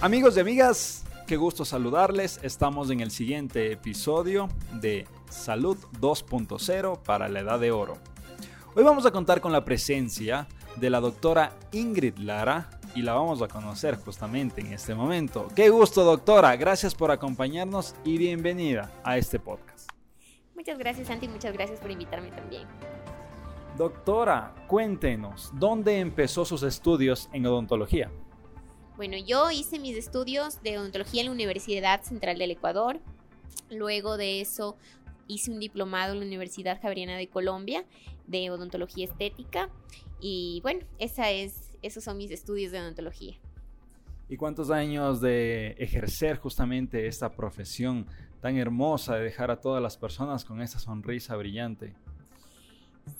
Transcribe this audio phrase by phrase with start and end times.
[0.00, 2.38] Amigos y amigas, qué gusto saludarles.
[2.44, 7.98] Estamos en el siguiente episodio de Salud 2.0 para la Edad de Oro.
[8.76, 10.46] Hoy vamos a contar con la presencia
[10.76, 15.48] de la doctora Ingrid Lara y la vamos a conocer justamente en este momento.
[15.56, 19.90] Qué gusto doctora, gracias por acompañarnos y bienvenida a este podcast.
[20.54, 22.68] Muchas gracias Santi, muchas gracias por invitarme también.
[23.76, 28.12] Doctora, cuéntenos, ¿dónde empezó sus estudios en odontología?
[28.98, 32.98] Bueno, yo hice mis estudios de odontología en la Universidad Central del Ecuador.
[33.70, 34.76] Luego de eso
[35.28, 37.84] hice un diplomado en la Universidad Javeriana de Colombia
[38.26, 39.70] de odontología estética
[40.18, 43.36] y bueno, esa es, esos son mis estudios de odontología.
[44.28, 48.04] ¿Y cuántos años de ejercer justamente esta profesión
[48.40, 51.94] tan hermosa de dejar a todas las personas con esa sonrisa brillante?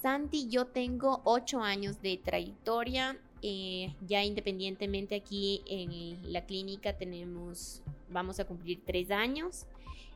[0.03, 3.17] Santi, yo tengo ocho años de trayectoria.
[3.43, 9.67] Eh, ya independientemente aquí en la clínica tenemos, vamos a cumplir tres años.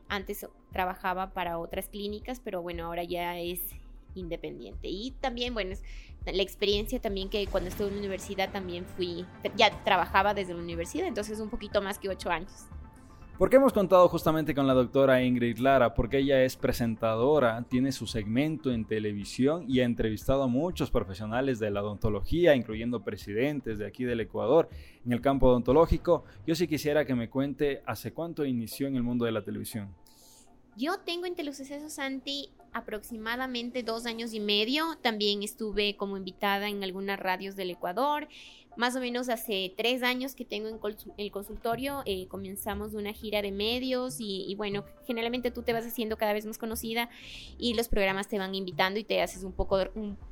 [0.09, 3.61] Antes trabajaba para otras clínicas, pero bueno, ahora ya es
[4.15, 4.89] independiente.
[4.89, 5.75] Y también, bueno,
[6.25, 10.61] la experiencia también que cuando estuve en la universidad también fui, ya trabajaba desde la
[10.61, 12.67] universidad, entonces un poquito más que ocho años.
[13.37, 15.95] ¿Por qué hemos contado justamente con la doctora Ingrid Lara?
[15.95, 21.57] Porque ella es presentadora, tiene su segmento en televisión y ha entrevistado a muchos profesionales
[21.57, 24.69] de la odontología, incluyendo presidentes de aquí del Ecuador
[25.03, 26.25] en el campo odontológico.
[26.45, 29.89] Yo sí quisiera que me cuente hace cuánto inició en el mundo de la televisión.
[30.75, 34.95] Yo tengo en Telesucesos Santi aproximadamente dos años y medio.
[35.01, 38.27] También estuve como invitada en algunas radios del Ecuador
[38.77, 40.79] más o menos hace tres años que tengo en
[41.17, 46.17] el consultorio, eh, comenzamos una gira de medios y, bueno, generalmente tú te vas haciendo
[46.17, 47.09] cada vez más conocida
[47.57, 49.79] y los programas te van invitando y te haces un poco,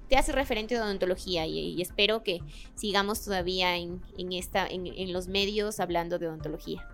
[0.10, 2.42] te haces referente de odontología y, espero que
[2.76, 6.88] sigamos todavía en, esta, en los medios hablando de odontología.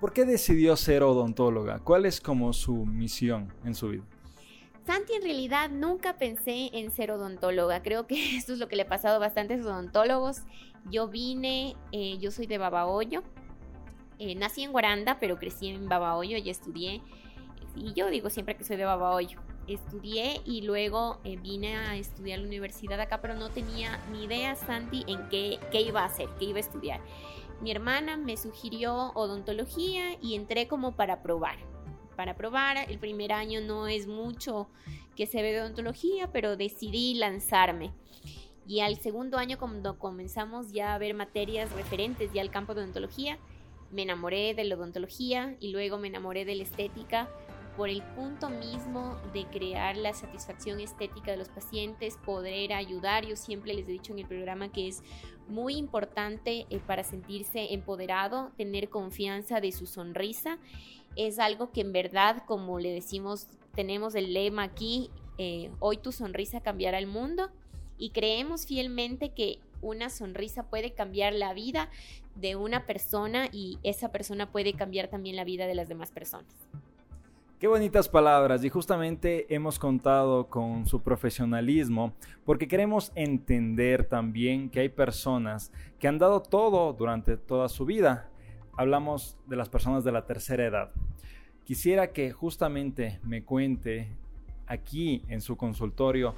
[0.00, 1.80] ¿Por qué decidió ser odontóloga?
[1.80, 4.04] ¿Cuál es como su misión en su vida?
[4.88, 7.82] Santi, en realidad nunca pensé en ser odontóloga.
[7.82, 10.42] Creo que esto es lo que le ha pasado a bastantes odontólogos.
[10.90, 13.22] Yo vine, eh, yo soy de Babahoyo.
[14.18, 17.02] Eh, nací en Guaranda, pero crecí en Babahoyo y estudié.
[17.76, 19.40] Y yo digo siempre que soy de Babahoyo.
[19.66, 24.56] Estudié y luego eh, vine a estudiar la universidad acá, pero no tenía ni idea,
[24.56, 27.00] Santi, en qué, qué iba a hacer, qué iba a estudiar.
[27.60, 31.58] Mi hermana me sugirió odontología y entré como para probar
[32.18, 32.90] para probar.
[32.90, 34.66] El primer año no es mucho
[35.14, 37.92] que se ve de odontología, pero decidí lanzarme.
[38.68, 42.82] Y al segundo año, cuando comenzamos ya a ver materias referentes ya al campo de
[42.82, 43.38] odontología,
[43.90, 47.30] me enamoré de la odontología y luego me enamoré de la estética
[47.78, 53.24] por el punto mismo de crear la satisfacción estética de los pacientes, poder ayudar.
[53.24, 55.02] Yo siempre les he dicho en el programa que es
[55.48, 60.58] muy importante eh, para sentirse empoderado, tener confianza de su sonrisa
[61.18, 66.12] es algo que en verdad, como le decimos, tenemos el lema aquí, eh, hoy tu
[66.12, 67.50] sonrisa cambiará el mundo
[67.98, 71.88] y creemos fielmente que una sonrisa puede cambiar la vida
[72.34, 76.52] de una persona y esa persona puede cambiar también la vida de las demás personas.
[77.58, 82.12] Qué bonitas palabras y justamente hemos contado con su profesionalismo
[82.44, 88.30] porque queremos entender también que hay personas que han dado todo durante toda su vida
[88.78, 90.92] hablamos de las personas de la tercera edad.
[91.64, 94.16] Quisiera que justamente me cuente
[94.68, 96.34] aquí en su consultorio,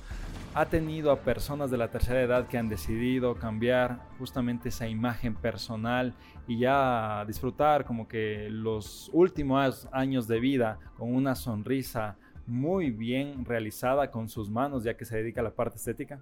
[0.55, 5.35] ha tenido a personas de la tercera edad que han decidido cambiar justamente esa imagen
[5.35, 6.15] personal
[6.49, 13.45] y ya disfrutar como que los últimos años de vida con una sonrisa muy bien
[13.45, 16.21] realizada con sus manos ya que se dedica a la parte estética?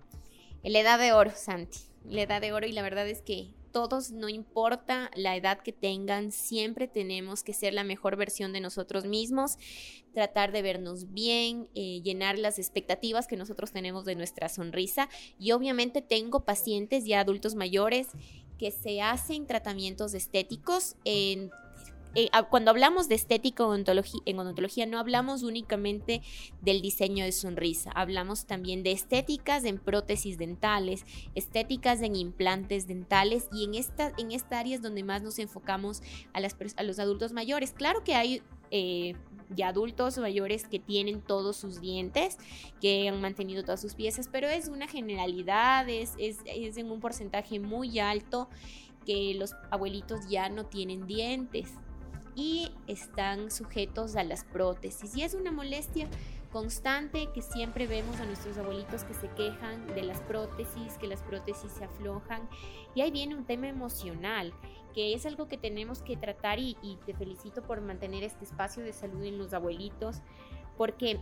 [0.62, 1.78] La edad de oro, Santi.
[2.04, 5.72] La edad de oro y la verdad es que todos, no importa la edad que
[5.72, 9.56] tengan, siempre tenemos que ser la mejor versión de nosotros mismos,
[10.12, 15.08] tratar de vernos bien, eh, llenar las expectativas que nosotros tenemos de nuestra sonrisa.
[15.38, 18.08] Y obviamente tengo pacientes ya adultos mayores
[18.58, 21.50] que se hacen tratamientos estéticos en
[22.14, 26.22] eh, cuando hablamos de estética en odontología no hablamos únicamente
[26.60, 33.48] del diseño de sonrisa, hablamos también de estéticas en prótesis dentales, estéticas en implantes dentales
[33.52, 36.02] y en esta, en esta área es donde más nos enfocamos
[36.32, 37.72] a, las, a los adultos mayores.
[37.72, 38.42] Claro que hay...
[38.70, 39.14] Eh,
[39.56, 42.36] ya adultos mayores que tienen todos sus dientes,
[42.82, 47.00] que han mantenido todas sus piezas, pero es una generalidad, es, es, es en un
[47.00, 48.50] porcentaje muy alto
[49.06, 51.72] que los abuelitos ya no tienen dientes
[52.38, 55.16] y están sujetos a las prótesis.
[55.16, 56.06] Y es una molestia
[56.52, 61.20] constante que siempre vemos a nuestros abuelitos que se quejan de las prótesis, que las
[61.22, 62.48] prótesis se aflojan.
[62.94, 64.54] Y ahí viene un tema emocional,
[64.94, 68.92] que es algo que tenemos que tratar y, te felicito por mantener este espacio de
[68.92, 70.22] salud en los abuelitos,
[70.76, 71.18] porque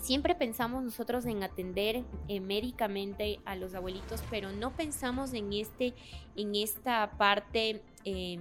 [0.00, 5.92] siempre pensamos nosotros en atender eh, médicamente a los abuelitos, pero no pensamos en, este,
[6.36, 7.82] en esta parte...
[8.06, 8.38] Eh,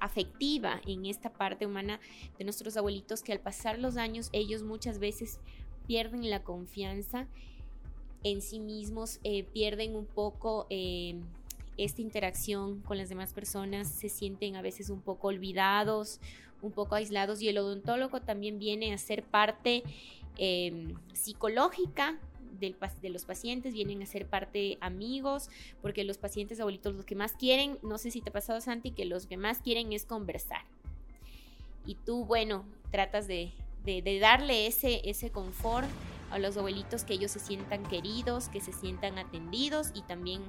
[0.00, 2.00] afectiva en esta parte humana
[2.38, 5.38] de nuestros abuelitos que al pasar los años ellos muchas veces
[5.86, 7.26] pierden la confianza
[8.22, 11.20] en sí mismos, eh, pierden un poco eh,
[11.76, 16.20] esta interacción con las demás personas, se sienten a veces un poco olvidados,
[16.62, 19.82] un poco aislados y el odontólogo también viene a ser parte
[20.36, 22.18] eh, psicológica
[22.60, 25.48] de los pacientes, vienen a ser parte amigos,
[25.82, 28.92] porque los pacientes abuelitos los que más quieren, no sé si te ha pasado Santi,
[28.92, 30.62] que los que más quieren es conversar.
[31.86, 33.52] Y tú, bueno, tratas de,
[33.84, 35.88] de darle ese, ese confort
[36.30, 40.42] a los abuelitos, que ellos se sientan queridos, que se sientan atendidos y también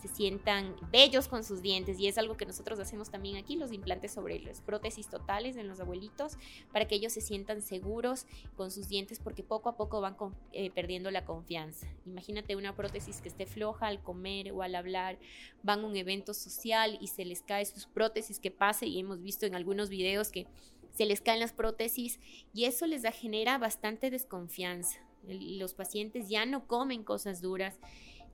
[0.00, 3.72] se sientan bellos con sus dientes y es algo que nosotros hacemos también aquí, los
[3.72, 6.38] implantes sobre las prótesis totales en los abuelitos,
[6.72, 8.26] para que ellos se sientan seguros
[8.56, 10.16] con sus dientes porque poco a poco van
[10.52, 11.86] eh, perdiendo la confianza.
[12.06, 15.18] Imagínate una prótesis que esté floja al comer o al hablar,
[15.62, 19.22] van a un evento social y se les cae sus prótesis que pase y hemos
[19.22, 20.46] visto en algunos videos que
[20.90, 22.18] se les caen las prótesis
[22.52, 25.07] y eso les da, genera bastante desconfianza.
[25.26, 27.78] Los pacientes ya no comen cosas duras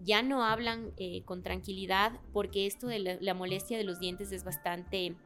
[0.00, 4.44] ya no hablan eh, con tranquilidad porque esto de la, molestia de los dientes es
[4.44, 5.16] bastante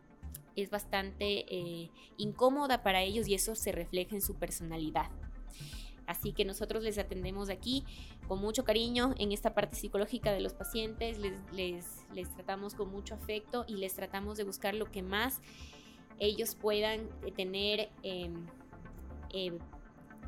[0.57, 5.09] es bastante eh, incómoda para ellos y eso se refleja en su personalidad.
[6.05, 7.85] Así que nosotros les atendemos aquí
[8.27, 11.35] con mucho cariño en esta parte psicológica de los pacientes, les,
[12.13, 15.41] les, tratamos con mucho afecto y les tratamos de buscar lo que más
[16.19, 18.47] ellos puedan tener em,
[19.31, 19.59] em,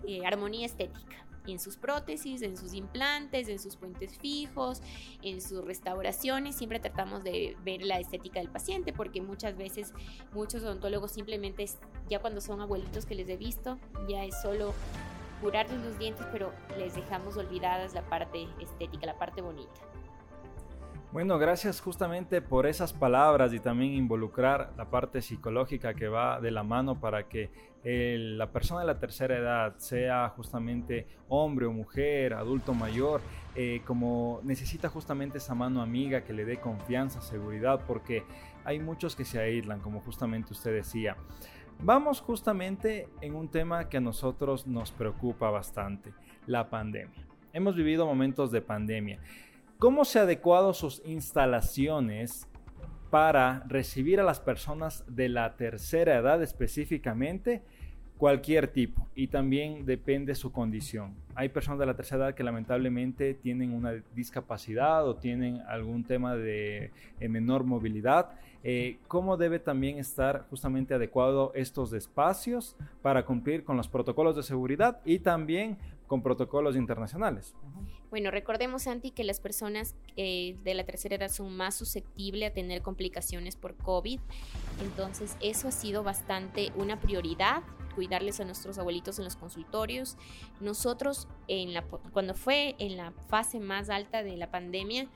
[0.06, 4.82] eh, armonía estética en sus prótesis, en sus implantes, en sus puentes fijos,
[5.22, 6.56] en sus restauraciones.
[6.56, 9.92] Siempre tratamos de ver la estética del paciente porque muchas veces
[10.32, 11.64] muchos odontólogos simplemente
[12.08, 14.74] ya cuando son abuelitos que les he visto, ya es solo
[15.40, 19.80] curarles los dientes, pero les dejamos olvidadas la parte estética, la parte bonita.
[21.12, 26.52] Bueno, gracias justamente por esas palabras y también involucrar la parte psicológica que va de
[26.52, 27.50] la mano para que
[27.82, 33.22] la persona de la tercera edad, sea justamente hombre o mujer, adulto mayor,
[33.56, 38.22] eh, como necesita justamente esa mano amiga que le dé confianza, seguridad, porque
[38.64, 41.16] hay muchos que se aíslan, como justamente usted decía.
[41.82, 46.12] Vamos justamente en un tema que a nosotros nos preocupa bastante,
[46.46, 47.26] la pandemia.
[47.52, 49.18] Hemos vivido momentos de pandemia
[49.80, 52.46] ¿Cómo se ha adecuado sus instalaciones
[53.08, 57.62] para recibir a las personas de la tercera edad específicamente?
[58.18, 61.14] Cualquier tipo y también depende su condición.
[61.34, 66.36] Hay personas de la tercera edad que lamentablemente tienen una discapacidad o tienen algún tema
[66.36, 68.32] de eh, menor movilidad.
[68.62, 74.42] Eh, ¿Cómo debe también estar justamente adecuado estos espacios para cumplir con los protocolos de
[74.42, 77.56] seguridad y también con protocolos internacionales?
[78.10, 82.52] Bueno, recordemos, Santi, que las personas eh, de la tercera edad son más susceptibles a
[82.52, 84.18] tener complicaciones por COVID.
[84.82, 87.62] Entonces, eso ha sido bastante una prioridad,
[87.94, 90.16] cuidarles a nuestros abuelitos en los consultorios.
[90.60, 91.28] Nosotros,
[92.12, 95.08] cuando fue en la fase más alta de la pandemia,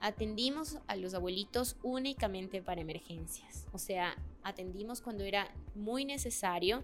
[0.00, 3.66] atendimos a los abuelitos únicamente para emergencias.
[3.72, 6.82] O sea, atendimos cuando era muy necesario.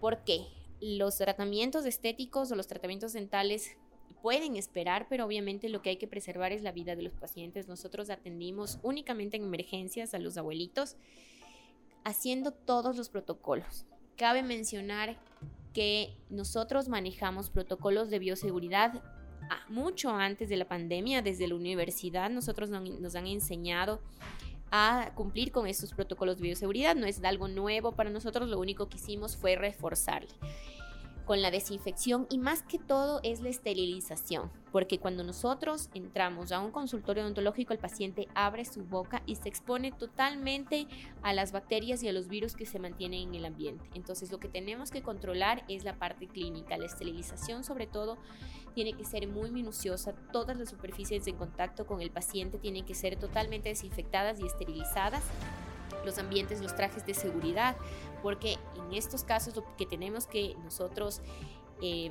[0.00, 0.46] ¿Por qué?
[0.80, 3.76] Los tratamientos estéticos o los tratamientos dentales
[4.22, 7.68] pueden esperar, pero obviamente lo que hay que preservar es la vida de los pacientes.
[7.68, 10.96] Nosotros atendimos únicamente en emergencias a los abuelitos,
[12.04, 13.84] haciendo todos los protocolos.
[14.16, 15.18] Cabe mencionar
[15.74, 19.02] que nosotros manejamos protocolos de bioseguridad
[19.68, 24.00] mucho antes de la pandemia, desde la universidad nosotros nos han enseñado
[24.70, 26.94] a cumplir con estos protocolos de bioseguridad.
[26.96, 30.30] No es algo nuevo para nosotros, lo único que hicimos fue reforzarle
[31.32, 36.60] con la desinfección y más que todo es la esterilización, porque cuando nosotros entramos a
[36.60, 40.86] un consultorio odontológico el paciente abre su boca y se expone totalmente
[41.22, 43.82] a las bacterias y a los virus que se mantienen en el ambiente.
[43.94, 48.18] Entonces lo que tenemos que controlar es la parte clínica, la esterilización sobre todo
[48.74, 52.94] tiene que ser muy minuciosa, todas las superficies en contacto con el paciente tienen que
[52.94, 55.22] ser totalmente desinfectadas y esterilizadas
[56.04, 57.76] los ambientes, los trajes de seguridad,
[58.22, 61.20] porque en estos casos lo que tenemos que nosotros
[61.80, 62.10] eh,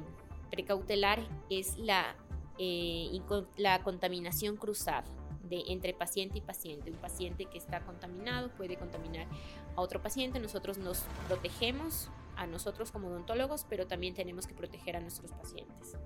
[0.50, 1.20] precautelar
[1.50, 2.16] es la,
[2.58, 3.10] eh,
[3.58, 5.06] la contaminación cruzada.
[5.44, 6.92] De, entre paciente y paciente.
[6.92, 9.28] Un paciente que está contaminado puede contaminar
[9.76, 10.40] a otro paciente.
[10.40, 15.98] Nosotros nos protegemos a nosotros como odontólogos, pero también tenemos que proteger a nuestros pacientes.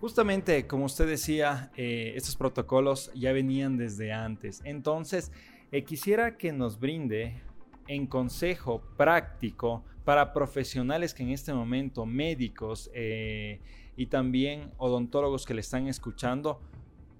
[0.00, 4.62] Justamente, como usted decía, eh, estos protocolos ya venían desde antes.
[4.64, 5.30] Entonces,
[5.72, 7.40] eh, quisiera que nos brinde
[7.88, 13.60] en consejo práctico para profesionales que en este momento, médicos eh,
[13.96, 16.60] y también odontólogos que le están escuchando,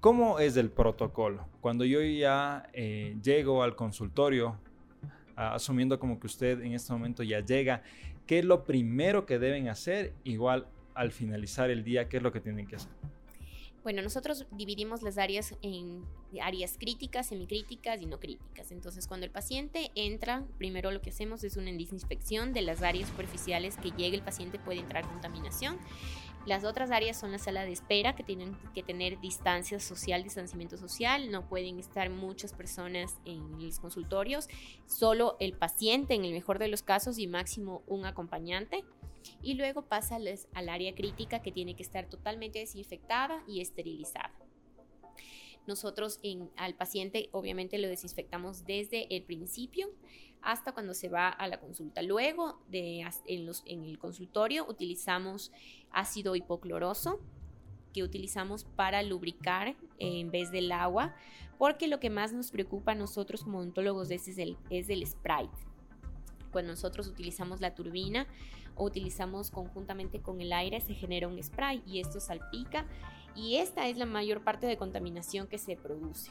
[0.01, 1.47] ¿cómo es el protocolo?
[1.61, 2.69] Cuando yo ya
[3.23, 4.57] llego al consultorio,
[5.37, 7.83] asumiendo como que usted en este momento ya llega,
[8.27, 10.13] ¿qué es lo primero que deben hacer?
[10.25, 12.93] Igual al finalizar el día, ¿qué es lo que tienen que hacer?
[13.83, 16.05] Bueno, nosotros dividimos las áreas en
[16.43, 18.73] áreas críticas, semicríticas y no críticas.
[18.73, 23.09] Entonces, cuando el paciente entra, primero lo que hacemos es una desinfección de las áreas
[23.09, 25.79] superficiales que llegue el paciente, puede entrar contaminación.
[26.47, 30.77] Las otras áreas son la sala de espera, que tienen que tener distancia social, distanciamiento
[30.77, 31.31] social.
[31.31, 34.49] No pueden estar muchas personas en los consultorios,
[34.87, 38.85] solo el paciente en el mejor de los casos y máximo un acompañante.
[39.43, 40.19] Y luego pasa
[40.55, 44.33] al área crítica que tiene que estar totalmente desinfectada y esterilizada.
[45.67, 46.21] Nosotros
[46.57, 49.91] al paciente obviamente lo desinfectamos desde el principio
[50.43, 52.03] hasta cuando se va a la consulta.
[52.03, 55.53] Luego de, en, los, el consultorio utilizamos
[55.91, 57.21] ácido hipocloroso
[57.93, 61.15] que utilizamos para lubricar en vez del agua,
[61.59, 65.51] porque lo que más nos preocupa a nosotros como odontólogos es el, es el Sprite.
[66.51, 68.27] Cuando nosotros utilizamos la turbina
[68.75, 72.87] o utilizamos conjuntamente con el aire, se genera un spray y esto salpica
[73.35, 76.31] y esta es la mayor parte de contaminación que se produce.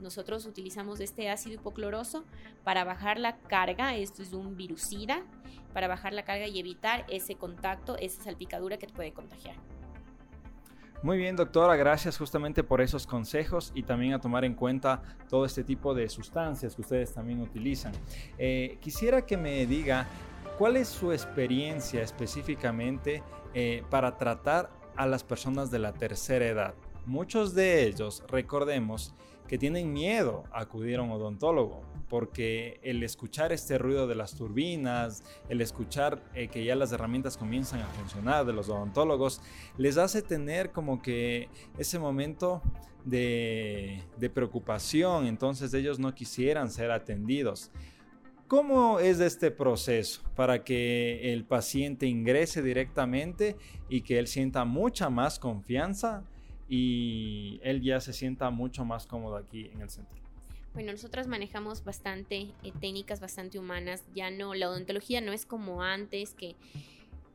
[0.00, 2.24] Nosotros utilizamos este ácido hipocloroso
[2.64, 5.22] para bajar la carga, esto es un virucida,
[5.72, 9.56] para bajar la carga y evitar ese contacto, esa salpicadura que te puede contagiar.
[11.02, 15.44] Muy bien, doctora, gracias justamente por esos consejos y también a tomar en cuenta todo
[15.44, 17.92] este tipo de sustancias que ustedes también utilizan.
[18.38, 20.06] Eh, quisiera que me diga
[20.58, 23.20] cuál es su experiencia específicamente
[23.52, 26.74] eh, para tratar a las personas de la tercera edad.
[27.04, 29.12] Muchos de ellos, recordemos,
[29.46, 34.34] que tienen miedo a acudir a un odontólogo, porque el escuchar este ruido de las
[34.34, 39.40] turbinas, el escuchar eh, que ya las herramientas comienzan a funcionar de los odontólogos,
[39.76, 42.62] les hace tener como que ese momento
[43.04, 47.70] de, de preocupación, entonces ellos no quisieran ser atendidos.
[48.48, 53.56] ¿Cómo es este proceso para que el paciente ingrese directamente
[53.88, 56.24] y que él sienta mucha más confianza
[56.74, 60.16] y él ya se sienta mucho más cómodo aquí en el centro.
[60.72, 64.02] Bueno, nosotros manejamos bastante eh, técnicas bastante humanas.
[64.14, 66.56] Ya no, la odontología no es como antes que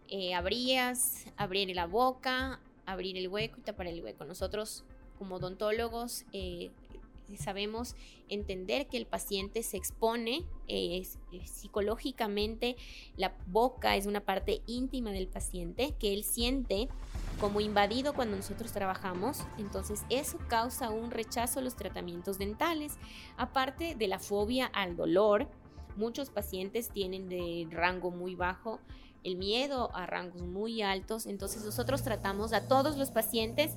[0.09, 4.25] eh, abrías, abrir la boca, abrir el hueco y tapar el hueco.
[4.25, 4.83] Nosotros
[5.19, 6.71] como odontólogos eh,
[7.37, 7.95] sabemos
[8.29, 10.45] entender que el paciente se expone
[11.45, 12.75] psicológicamente,
[13.17, 16.87] la boca es una parte íntima del paciente que él siente
[17.39, 22.97] como invadido cuando nosotros trabajamos, entonces eso causa un rechazo a los tratamientos dentales,
[23.37, 25.47] aparte de la fobia al dolor.
[25.95, 28.79] Muchos pacientes tienen de rango muy bajo
[29.23, 33.71] el miedo a rangos muy altos, entonces nosotros tratamos a todos los pacientes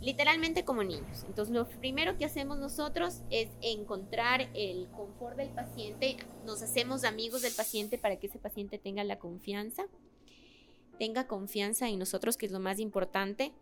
[0.00, 1.24] literalmente como niños.
[1.28, 6.16] Entonces lo primero que hacemos nosotros es encontrar el confort del paciente,
[6.46, 9.84] nos hacemos amigos del paciente para que ese paciente tenga la confianza
[11.00, 13.52] tenga confianza en nosotros, que es lo más importante.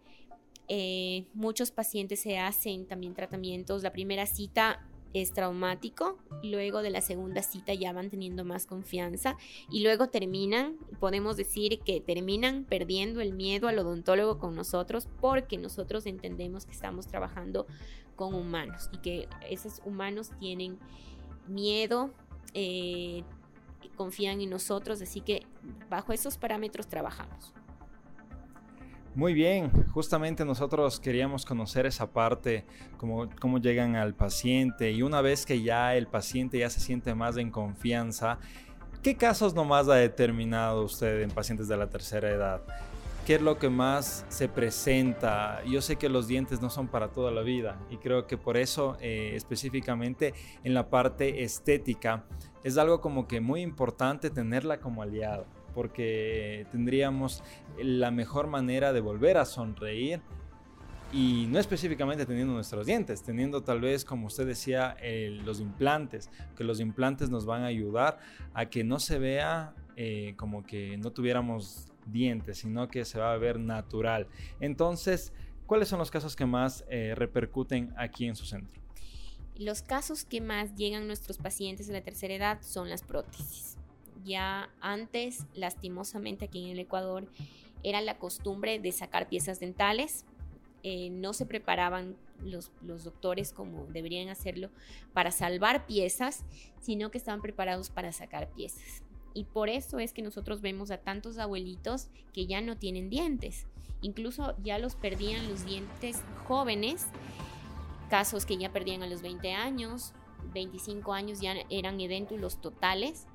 [0.66, 3.84] Eh, muchos pacientes se hacen también tratamientos.
[3.84, 9.36] La primera cita es traumático, luego de la segunda cita ya van teniendo más confianza
[9.70, 15.56] y luego terminan, podemos decir que terminan perdiendo el miedo al odontólogo con nosotros porque
[15.58, 17.66] nosotros entendemos que estamos trabajando
[18.16, 20.78] con humanos y que esos humanos tienen
[21.46, 22.10] miedo,
[22.52, 23.22] eh,
[23.98, 25.42] confían en nosotros, así que
[25.90, 27.52] bajo esos parámetros trabajamos.
[29.14, 32.64] Muy bien, justamente nosotros queríamos conocer esa parte,
[32.98, 37.14] cómo, cómo llegan al paciente y una vez que ya el paciente ya se siente
[37.14, 38.38] más en confianza,
[39.02, 42.62] ¿qué casos nomás ha determinado usted en pacientes de la tercera edad?
[43.28, 45.62] ¿Qué es lo que más se presenta?
[45.66, 48.56] Yo sé que los dientes no son para toda la vida y creo que por
[48.56, 50.32] eso eh, específicamente
[50.64, 52.24] en la parte estética
[52.64, 55.44] es algo como que muy importante tenerla como aliado,
[55.74, 57.44] porque tendríamos
[57.76, 60.22] la mejor manera de volver a sonreír
[61.12, 64.96] y no específicamente teniendo nuestros dientes, teniendo tal vez, como usted decía,
[65.44, 68.20] los implantes, que los implantes nos van a ayudar
[68.54, 73.32] a que no se vea eh, como que no tuviéramos dientes, sino que se va
[73.32, 74.26] a ver natural.
[74.60, 75.32] Entonces,
[75.66, 78.80] ¿cuáles son los casos que más eh, repercuten aquí en su centro?
[79.56, 83.76] Los casos que más llegan nuestros pacientes de la tercera edad son las prótesis.
[84.24, 87.26] ya antes, lastimosamente aquí en el Ecuador,
[87.82, 90.24] era la costumbre de sacar piezas dentales.
[90.82, 94.70] Eh, no se preparaban los, los, doctores como deberían hacerlo
[95.12, 96.44] para salvar piezas,
[96.80, 99.02] sino que estaban preparados para sacar piezas.
[99.38, 103.66] Y por eso es que nosotros vemos a tantos abuelitos que ya no tienen dientes.
[104.02, 107.06] Incluso ya los perdían los dientes jóvenes,
[108.10, 110.12] casos que ya perdían a los 20 años,
[110.54, 113.28] 25 años ya eran edéntulos totales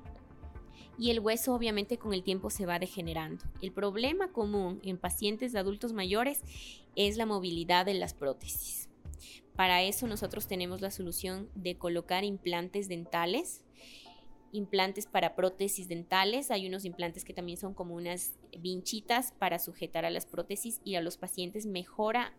[0.98, 3.42] y el hueso obviamente con el tiempo se va degenerando.
[3.62, 6.42] El problema común en pacientes de adultos mayores
[6.96, 8.90] es la movilidad de las prótesis.
[9.56, 13.63] Para eso nosotros tenemos la solución de colocar implantes dentales,
[14.54, 20.04] implantes para prótesis dentales, hay unos implantes que también son como unas vinchitas para sujetar
[20.04, 21.66] a las prótesis y a los pacientes.
[21.66, 22.32] Mejora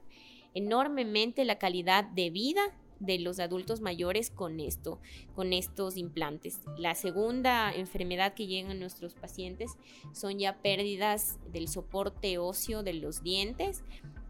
[0.54, 2.62] enormemente la calidad de vida
[3.02, 5.02] de los adultos mayores con esto,
[5.36, 6.62] con estos implantes.
[6.78, 9.72] La segunda enfermedad que llegan a nuestros pacientes
[10.14, 13.84] son ya pérdidas del soporte óseo de los dientes,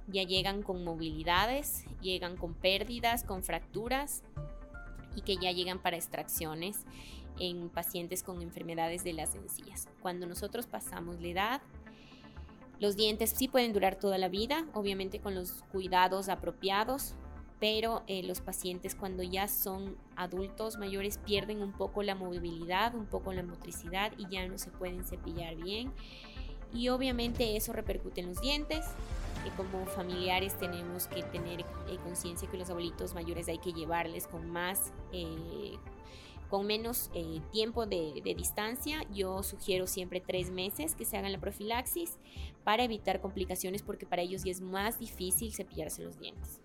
[0.08, 4.24] ya llegan con movilidades, llegan con pérdidas, con fracturas
[5.15, 6.86] y que ya llegan para extracciones
[7.39, 9.88] en pacientes con enfermedades de las encías.
[10.01, 11.62] Cuando nosotros pasamos la edad,
[12.79, 17.15] los dientes sí pueden durar toda la vida, obviamente con los cuidados apropiados,
[17.60, 23.05] pero eh, los pacientes cuando ya son adultos mayores pierden un poco la movilidad, un
[23.05, 25.93] poco la motricidad y ya no se pueden cepillar bien.
[26.74, 28.86] Y obviamente eso repercute en los dientes.
[29.46, 34.28] Y como familiares tenemos que tener eh, conciencia que los abuelitos mayores hay que llevarles
[34.28, 34.94] con más...
[35.12, 35.78] Eh,
[36.50, 37.10] con menos
[37.52, 39.02] tiempo de, distancia.
[39.12, 42.20] Yo sugiero siempre tres meses que se hagan la profilaxis
[42.64, 46.62] para evitar complicaciones porque para ellos es más difícil cepillarse los dientes.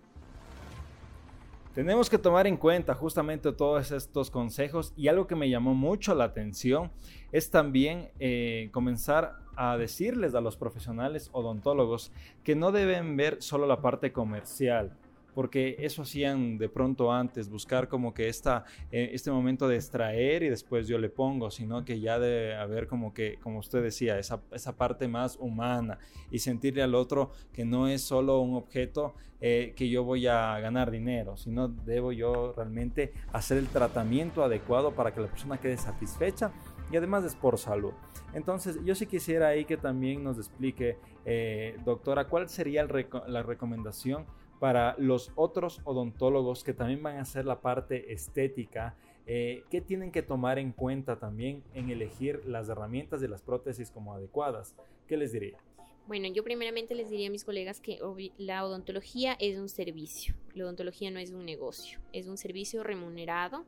[1.73, 6.13] Tenemos que tomar en cuenta justamente todos estos consejos y algo que me llamó mucho
[6.13, 6.91] la atención
[7.31, 12.11] es también eh, comenzar a decirles a los profesionales odontólogos
[12.43, 14.97] que no deben ver solo la parte comercial,
[15.33, 20.43] porque eso hacían de pronto antes, buscar como que esta, eh, este momento de extraer
[20.43, 24.19] y después yo le pongo, sino que ya debe haber como que, como usted decía,
[24.19, 29.13] esa, esa parte más humana y sentirle al otro que no es solo un objeto
[29.43, 34.91] eh, que yo voy a ganar dinero, sino debo yo realmente hacer el tratamiento adecuado
[34.93, 36.51] para que la persona quede satisfecha
[36.91, 37.93] y además es por salud.
[38.33, 42.85] Entonces, yo sí quisiera ahí que también nos explique, eh, doctora, cuál sería
[43.27, 44.25] la recomendación
[44.61, 48.95] para los otros odontólogos que también van a hacer la parte estética,
[49.25, 53.89] eh, ¿qué tienen que tomar en cuenta también en elegir las herramientas de las prótesis
[53.89, 54.75] como adecuadas?
[55.07, 55.57] ¿Qué les diría?
[56.05, 57.97] Bueno, yo primeramente les diría a mis colegas que
[58.37, 63.65] la odontología es un servicio, la odontología no es un negocio, es un servicio remunerado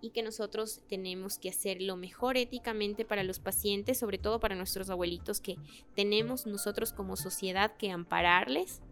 [0.00, 4.56] y que nosotros tenemos que hacer lo mejor éticamente para los pacientes, sobre todo para
[4.56, 5.58] nuestros abuelitos, que
[5.94, 8.82] tenemos nosotros como sociedad que ampararles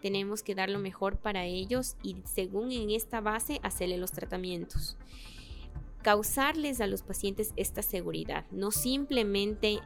[0.00, 4.96] tenemos que dar lo mejor para ellos y según en esta base hacerle los tratamientos.
[6.02, 9.80] Causarles a los pacientes esta seguridad, no simplemente,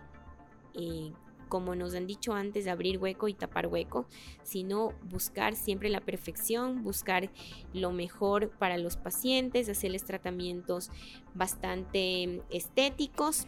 [0.75, 1.13] eh,
[1.49, 4.07] como nos han dicho antes, abrir hueco y tapar hueco,
[4.43, 7.31] sino buscar siempre la perfección, buscar
[7.73, 10.91] lo mejor para los pacientes, hacerles tratamientos
[11.35, 13.47] bastante estéticos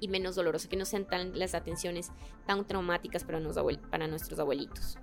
[0.00, 2.10] y menos dolorosos, que no sean tan las atenciones
[2.46, 3.40] tan traumáticas para,
[3.90, 4.98] para nuestros abuelitos.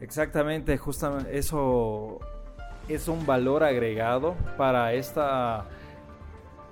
[0.00, 2.18] Exactamente, justamente eso
[2.88, 5.66] es un valor agregado para esta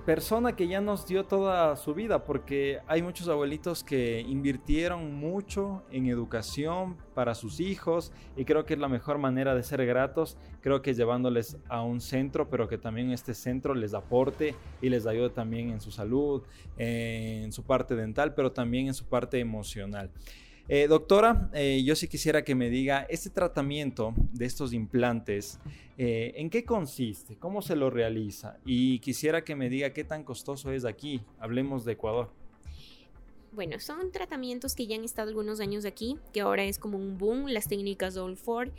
[0.05, 5.85] persona que ya nos dio toda su vida, porque hay muchos abuelitos que invirtieron mucho
[5.93, 10.37] en educación para sus hijos y creo que es la mejor manera de ser gratos,
[10.61, 14.89] creo que es llevándoles a un centro, pero que también este centro les aporte y
[14.89, 16.43] les ayude también en su salud,
[16.77, 20.11] en su parte dental, pero también en su parte emocional.
[20.69, 25.59] Eh, doctora, eh, yo sí quisiera que me diga, este tratamiento de estos implantes,
[25.99, 27.37] eh, ¿en qué consiste?
[27.37, 28.59] ¿Cómo se lo realiza?
[28.65, 31.21] Y quisiera que me diga qué tan costoso es aquí.
[31.41, 32.31] Hablemos de Ecuador.
[33.53, 37.19] Bueno, son tratamientos que ya han estado algunos años aquí, que ahora es como un
[37.19, 38.71] boom, las técnicas Old Ford.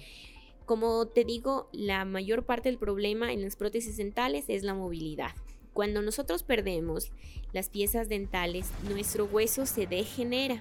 [0.65, 5.31] Como te digo, la mayor parte del problema en las prótesis dentales es la movilidad.
[5.73, 7.11] Cuando nosotros perdemos
[7.51, 10.59] las piezas dentales, nuestro hueso se degenera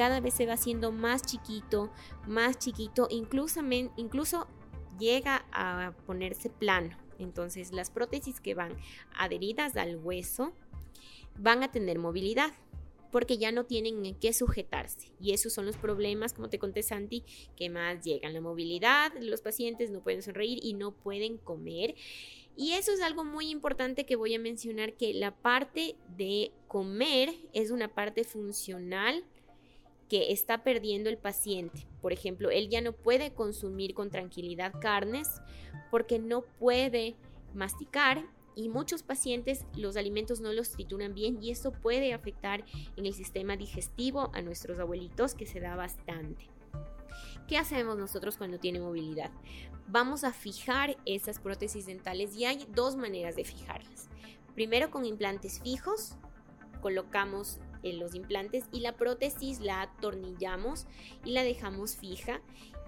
[0.00, 1.90] cada vez se va haciendo más chiquito,
[2.26, 3.60] más chiquito, incluso,
[3.98, 4.46] incluso
[4.98, 6.96] llega a ponerse plano.
[7.18, 8.78] Entonces las prótesis que van
[9.14, 10.54] adheridas al hueso
[11.38, 12.50] van a tener movilidad
[13.12, 15.12] porque ya no tienen en qué sujetarse.
[15.20, 17.22] Y esos son los problemas, como te conté Santi,
[17.54, 18.32] que más llegan.
[18.32, 21.94] La movilidad, los pacientes no pueden sonreír y no pueden comer.
[22.56, 27.34] Y eso es algo muy importante que voy a mencionar, que la parte de comer
[27.52, 29.26] es una parte funcional
[30.10, 31.86] que está perdiendo el paciente.
[32.02, 35.40] Por ejemplo, él ya no puede consumir con tranquilidad carnes
[35.90, 37.14] porque no puede
[37.54, 42.64] masticar y muchos pacientes los alimentos no los trituran bien y esto puede afectar
[42.96, 46.48] en el sistema digestivo a nuestros abuelitos que se da bastante.
[47.46, 49.30] ¿Qué hacemos nosotros cuando tiene movilidad?
[49.86, 54.08] Vamos a fijar esas prótesis dentales y hay dos maneras de fijarlas.
[54.54, 56.16] Primero con implantes fijos,
[56.80, 60.86] colocamos en los implantes y la prótesis la atornillamos
[61.24, 62.40] y la dejamos fija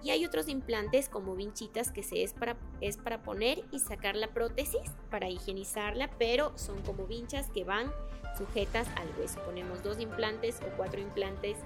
[0.03, 4.15] y hay otros implantes como vinchitas que se es para, es para poner y sacar
[4.15, 7.91] la prótesis para higienizarla, pero son como vinchas que van
[8.37, 9.39] sujetas al hueso.
[9.45, 11.57] Ponemos dos implantes o cuatro implantes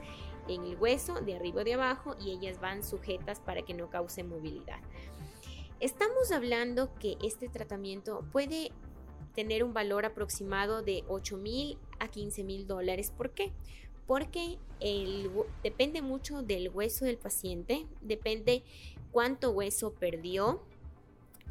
[0.48, 3.90] en el hueso de arriba o de abajo y ellas van sujetas para que no
[3.90, 4.80] cause movilidad.
[5.80, 8.72] Estamos hablando que este tratamiento puede
[9.34, 13.12] tener un valor aproximado de 8 mil a 15 mil dólares.
[13.16, 13.52] ¿Por qué?
[14.08, 14.58] porque
[15.64, 18.64] depende mucho del hueso del paciente, depende
[19.12, 20.62] cuánto hueso perdió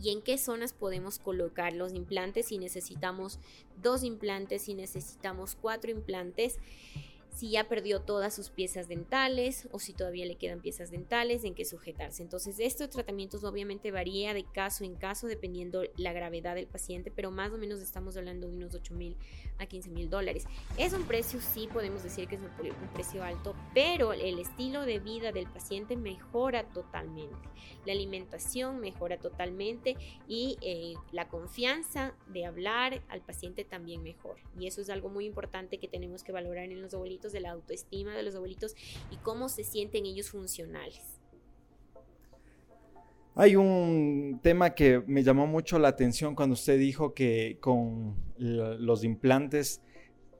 [0.02, 3.38] y en qué zonas podemos colocar los implantes, si necesitamos
[3.82, 6.58] dos implantes, si necesitamos cuatro implantes
[7.36, 11.54] si ya perdió todas sus piezas dentales o si todavía le quedan piezas dentales en
[11.54, 12.22] que sujetarse.
[12.22, 17.30] Entonces, estos tratamientos obviamente varía de caso en caso dependiendo la gravedad del paciente, pero
[17.30, 19.16] más o menos estamos hablando de unos 8 mil
[19.58, 20.46] a 15 mil dólares.
[20.78, 22.48] Es un precio, sí podemos decir que es un,
[22.94, 27.36] precio alto, pero el estilo de vida del paciente mejora totalmente.
[27.84, 29.96] La alimentación mejora totalmente
[30.26, 34.40] y eh, la confianza de hablar al paciente también mejora.
[34.58, 37.50] Y eso es algo muy importante que tenemos que valorar en los abuelitos de la
[37.50, 38.74] autoestima de los abuelitos
[39.10, 41.20] y cómo se sienten ellos funcionales.
[43.34, 49.04] Hay un tema que me llamó mucho la atención cuando usted dijo que con los
[49.04, 49.82] implantes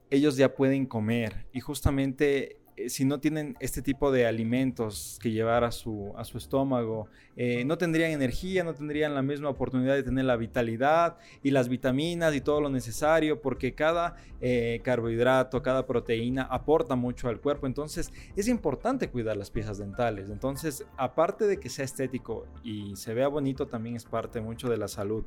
[0.09, 2.59] ellos ya pueden comer y justamente
[2.89, 7.65] si no tienen este tipo de alimentos que llevar a su, a su estómago, eh,
[7.65, 12.35] no tendrían energía, no tendrían la misma oportunidad de tener la vitalidad y las vitaminas
[12.35, 17.67] y todo lo necesario, porque cada eh, carbohidrato, cada proteína aporta mucho al cuerpo.
[17.67, 20.29] Entonces es importante cuidar las piezas dentales.
[20.29, 24.77] Entonces, aparte de que sea estético y se vea bonito, también es parte mucho de
[24.77, 25.25] la salud.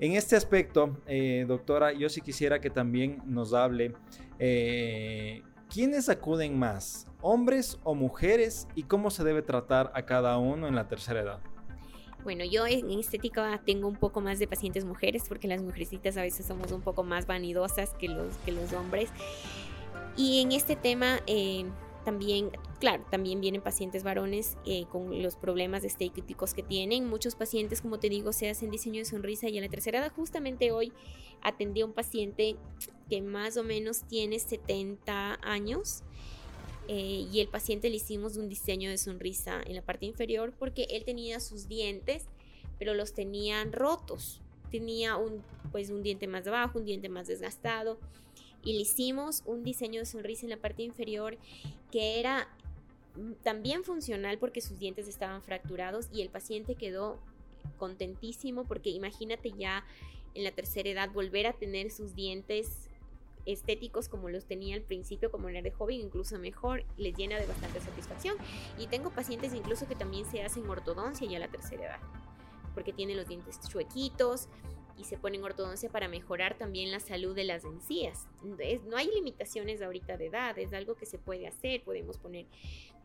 [0.00, 0.96] En este aspecto,
[1.46, 3.92] doctora, yo sí quisiera que también nos hable
[5.72, 7.06] ¿Quiénes acuden más?
[7.22, 8.66] ¿Hombres o mujeres?
[8.74, 11.38] ¿Y cómo se debe tratar a cada uno en la tercera edad?
[12.24, 16.22] Bueno, yo en estética tengo un poco más de pacientes mujeres porque las mujercitas a
[16.22, 19.10] veces somos un poco más vanidosas que los, que los hombres.
[20.16, 21.64] Y en este tema eh,
[22.04, 27.08] también, claro, también vienen pacientes varones eh, con los problemas estéticos que tienen.
[27.08, 30.12] Muchos pacientes, como te digo, se hacen diseño de sonrisa y en la tercera edad,
[30.12, 30.92] justamente hoy
[31.42, 32.56] atendí a un paciente
[33.08, 36.02] que más o menos tiene 70 años.
[36.88, 40.88] Eh, y el paciente le hicimos un diseño de sonrisa en la parte inferior porque
[40.90, 42.24] él tenía sus dientes,
[42.78, 44.40] pero los tenían rotos.
[44.70, 47.98] Tenía un, pues, un diente más abajo, un diente más desgastado
[48.62, 51.38] y le hicimos un diseño de sonrisa en la parte inferior
[51.90, 52.48] que era
[53.42, 57.18] también funcional porque sus dientes estaban fracturados y el paciente quedó
[57.78, 59.84] contentísimo porque imagínate ya
[60.34, 62.88] en la tercera edad volver a tener sus dientes
[63.46, 67.46] estéticos como los tenía al principio, como era de joven, incluso mejor, les llena de
[67.46, 68.36] bastante satisfacción.
[68.78, 72.00] Y tengo pacientes incluso que también se hacen ortodoncia ya a la tercera edad,
[72.74, 74.48] porque tienen los dientes chuequitos,
[75.00, 78.28] y se ponen ortodoncia para mejorar también la salud de las encías.
[78.42, 82.46] no hay limitaciones ahorita de edad, es algo que se puede hacer, podemos poner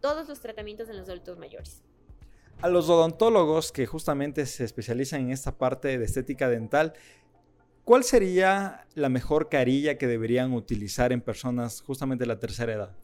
[0.01, 1.81] todos los tratamientos en los adultos mayores.
[2.62, 6.93] A los odontólogos que justamente se especializan en esta parte de estética dental,
[7.84, 12.95] ¿cuál sería la mejor carilla que deberían utilizar en personas justamente de la tercera edad?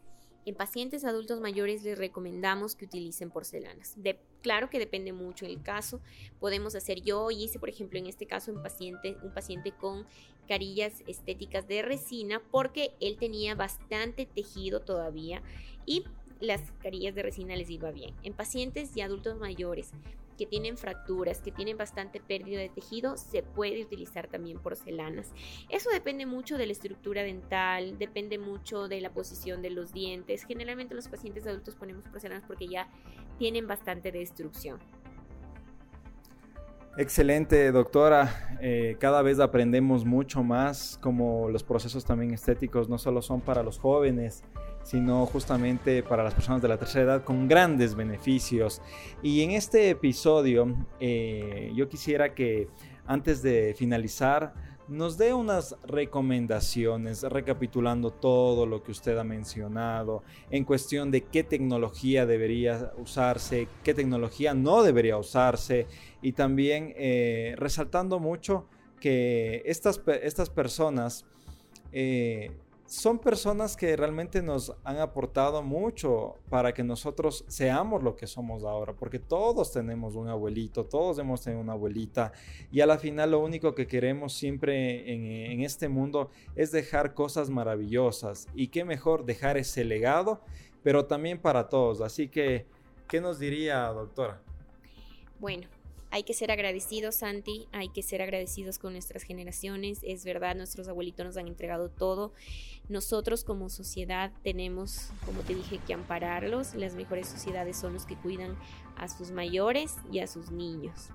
[0.46, 3.96] En pacientes adultos mayores les recomendamos que utilicen porcelanas.
[4.42, 6.02] Claro que depende mucho del caso.
[6.40, 10.08] Podemos hacer, yo hice por ejemplo en este caso un paciente, un paciente con
[10.48, 15.44] carillas estéticas de resina porque él tenía bastante tejido todavía
[15.86, 16.06] y
[16.40, 18.16] las carillas de resina les iba bien.
[18.24, 19.92] En pacientes y adultos mayores
[20.42, 25.36] que tienen fracturas, que tienen bastante pérdida de tejido, se puede utilizar también porcelanas.
[25.70, 30.44] Eso depende mucho de la estructura dental, depende mucho de la posición de los dientes.
[30.46, 32.90] Generalmente los pacientes adultos ponemos porcelanas porque ya
[33.38, 34.80] tienen bastante destrucción.
[36.98, 38.58] Excelente, doctora.
[38.62, 43.62] Eh, cada vez aprendemos mucho más como los procesos también estéticos no solo son para
[43.62, 44.44] los jóvenes,
[44.84, 48.82] sino justamente para las personas de la tercera edad con grandes beneficios.
[49.22, 52.68] Y en este episodio eh, yo quisiera que
[53.06, 54.54] antes de finalizar,
[54.88, 61.44] nos dé unas recomendaciones, recapitulando todo lo que usted ha mencionado, en cuestión de qué
[61.44, 65.88] tecnología debería usarse, qué tecnología no debería usarse,
[66.22, 68.66] y también eh, resaltando mucho
[69.00, 71.26] que estas, estas personas
[71.94, 72.52] eh,
[72.92, 78.66] son personas que realmente nos han aportado mucho para que nosotros seamos lo que somos
[78.66, 82.34] ahora, porque todos tenemos un abuelito, todos hemos tenido una abuelita
[82.70, 87.50] y a la final lo único que queremos siempre en, este mundo es dejar cosas
[87.50, 90.42] maravillosas y qué mejor dejar ese legado,
[90.84, 92.02] pero también para todos.
[92.02, 92.66] Así que,
[93.08, 94.42] ¿qué nos diría, doctora?
[95.40, 95.66] Bueno,
[96.12, 100.00] hay que ser agradecidos, Santi, hay que ser agradecidos con nuestras generaciones.
[100.04, 102.34] Es verdad, nuestros abuelitos nos han entregado todo.
[102.90, 106.76] Nosotros como sociedad tenemos, como te dije, que ampararlos.
[106.76, 108.58] Las mejores sociedades son los que cuidan
[108.98, 111.10] a sus mayores y a sus niños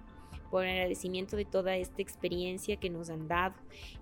[0.56, 3.54] por agradecimiento de toda esta experiencia que nos han dado.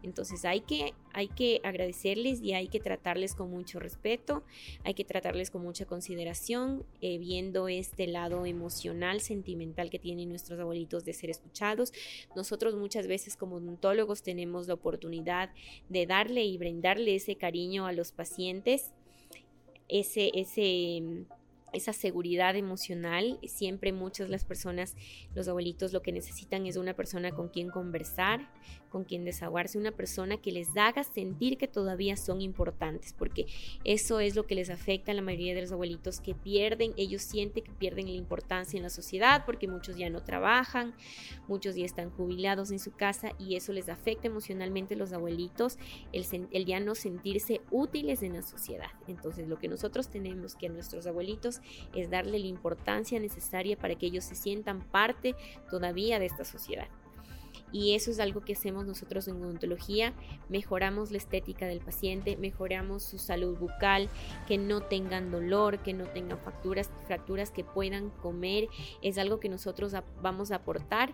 [0.04, 4.44] Entonces hay que, hay que agradecerles y hay que tratarles con mucho respeto,
[4.84, 10.60] hay que tratarles con mucha consideración, eh, viendo este lado emocional, sentimental que tienen nuestros
[10.60, 11.92] abuelitos de ser escuchados.
[12.36, 15.50] Nosotros muchas veces como odontólogos tenemos la oportunidad
[15.88, 18.92] de darle y brindarle ese cariño a los pacientes,
[19.88, 21.02] ese, ese
[21.74, 23.38] esa seguridad emocional.
[23.46, 24.96] Siempre muchas las personas,
[25.34, 28.48] los abuelitos lo que necesitan es una persona con quien conversar,
[28.88, 33.46] con quien desahogarse, una persona que les haga sentir que todavía son importantes, porque
[33.82, 37.22] eso es lo que les afecta a la mayoría de los abuelitos que pierden, ellos
[37.22, 40.94] sienten que pierden la importancia en la sociedad porque muchos ya no trabajan,
[41.48, 45.76] muchos ya están jubilados en su casa y eso les afecta emocionalmente a los abuelitos,
[46.12, 48.90] el, el ya no sentirse útiles en la sociedad.
[49.08, 51.60] Entonces lo que nosotros tenemos que a nuestros abuelitos
[51.94, 55.34] es darle la importancia necesaria para que ellos se sientan parte
[55.70, 56.88] todavía de esta sociedad
[57.74, 60.12] y eso es algo que hacemos nosotros en odontología.
[60.48, 64.08] Mejoramos la estética del paciente, mejoramos su salud bucal,
[64.46, 68.68] que no tengan dolor, que no tengan fracturas, que puedan comer.
[69.02, 71.12] Es algo que nosotros vamos a aportar,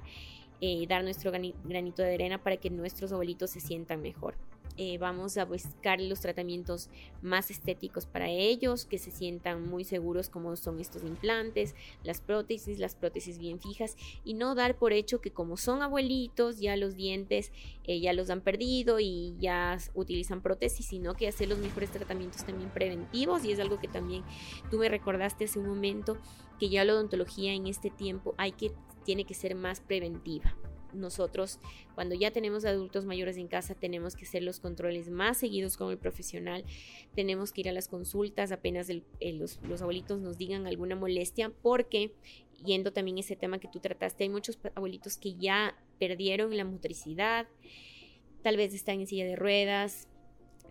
[0.60, 4.34] eh, dar nuestro granito de arena para que nuestros abuelitos se sientan mejor.
[4.76, 6.88] Eh, vamos a buscar los tratamientos
[7.22, 12.78] más estéticos para ellos, que se sientan muy seguros como son estos implantes, las prótesis,
[12.78, 16.96] las prótesis bien fijas y no dar por hecho que como son abuelitos ya los
[16.96, 17.52] dientes
[17.84, 22.44] eh, ya los han perdido y ya utilizan prótesis, sino que hacer los mejores tratamientos
[22.44, 24.24] también preventivos y es algo que también
[24.70, 26.16] tú me recordaste hace un momento
[26.58, 28.72] que ya la odontología en este tiempo hay que
[29.04, 30.54] tiene que ser más preventiva
[30.92, 31.58] nosotros
[31.94, 35.90] cuando ya tenemos adultos mayores en casa tenemos que hacer los controles más seguidos con
[35.90, 36.64] el profesional,
[37.14, 38.88] tenemos que ir a las consultas apenas
[39.20, 42.12] los, los, abuelitos nos digan alguna molestia porque
[42.64, 47.46] yendo también ese tema que tú trataste, hay muchos abuelitos que ya perdieron la motricidad,
[48.42, 50.08] tal vez están en silla de ruedas,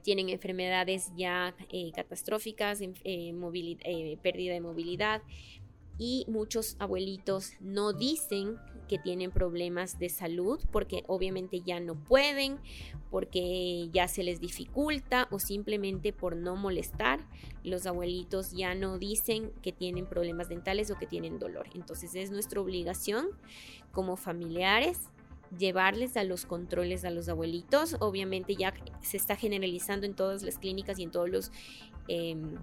[0.02, 5.22] tienen enfermedades ya eh, catastróficas, eh, eh, pérdida de movilidad,
[5.98, 8.58] y muchos abuelitos no dicen
[8.90, 12.58] que tienen problemas de salud porque obviamente ya no pueden,
[13.10, 17.22] porque ya se les dificulta o simplemente por no molestar.
[17.64, 21.68] Los abuelitos ya no dicen que tienen problemas dentales o que tienen dolor.
[21.74, 23.28] Entonces es nuestra obligación
[23.94, 25.00] como familiares
[25.58, 27.96] llevarles a los controles a los abuelitos.
[28.00, 31.52] Obviamente ya se está generalizando en todas las clínicas y en todos los...
[32.08, 32.58] Em,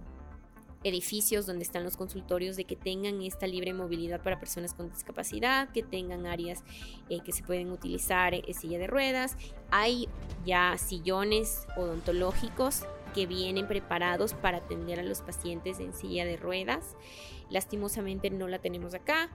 [0.83, 5.69] edificios donde están los consultorios de que tengan esta libre movilidad para personas con discapacidad,
[5.69, 6.63] que tengan áreas
[7.09, 9.37] eh, que se pueden utilizar en silla de ruedas.
[9.71, 10.07] Hay
[10.45, 16.95] ya sillones odontológicos que vienen preparados para atender a los pacientes en silla de ruedas.
[17.49, 19.29] Lastimosamente no la tenemos acá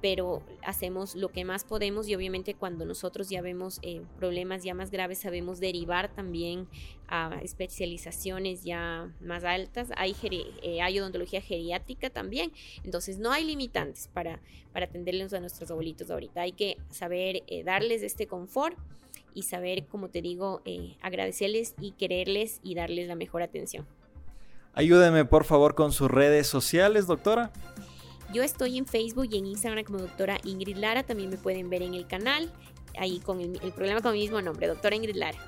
[0.00, 4.74] pero hacemos lo que más podemos y obviamente cuando nosotros ya vemos eh, problemas ya
[4.74, 6.68] más graves sabemos derivar también
[7.08, 9.88] a especializaciones ya más altas.
[9.96, 10.16] Hay,
[10.62, 12.52] eh, odontología geriátrica también,
[12.84, 14.40] entonces no hay limitantes para,
[14.72, 16.42] para atenderles a nuestros abuelitos ahorita.
[16.42, 18.76] Hay que saber eh, darles este confort
[19.34, 20.60] y saber, como te digo,
[21.02, 23.86] agradecerles y quererles y darles la mejor atención.
[24.72, 27.52] Ayúdeme por favor con sus redes sociales, doctora.
[28.32, 31.02] Yo estoy en Facebook y en Instagram como doctora Ingrid Lara.
[31.02, 32.50] También me pueden ver en el canal,
[32.96, 35.38] ahí con el, programa con mi mismo nombre, doctora Ingrid Lara.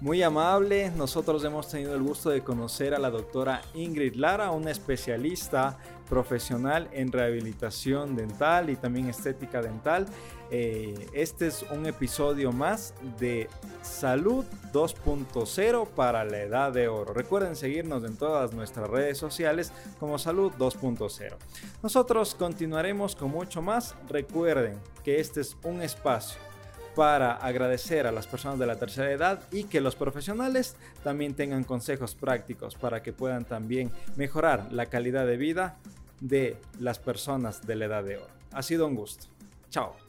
[0.00, 4.72] Muy amable, nosotros hemos tenido el gusto de conocer a la doctora Ingrid Lara, una
[4.72, 5.78] especialista
[6.08, 10.06] profesional en rehabilitación dental y también estética dental.
[10.56, 13.48] Eh, este es un episodio más de
[13.82, 17.12] Salud 2.0 para la Edad de Oro.
[17.12, 21.34] Recuerden seguirnos en todas nuestras redes sociales como Salud 2.0.
[21.82, 23.96] Nosotros continuaremos con mucho más.
[24.08, 26.38] Recuerden que este es un espacio
[26.94, 31.64] para agradecer a las personas de la tercera edad y que los profesionales también tengan
[31.64, 35.78] consejos prácticos para que puedan también mejorar la calidad de vida
[36.20, 38.32] de las personas de la edad de oro.
[38.52, 39.26] Ha sido un gusto.
[39.68, 40.03] Chao.